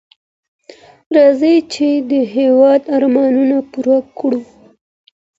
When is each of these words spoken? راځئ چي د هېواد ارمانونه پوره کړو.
راځئ 1.15 1.57
چي 1.73 1.89
د 2.11 2.13
هېواد 2.35 2.81
ارمانونه 2.97 3.57
پوره 3.71 3.99
کړو. 4.17 4.41